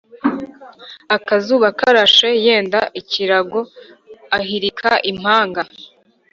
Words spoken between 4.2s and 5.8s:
ahirika impanga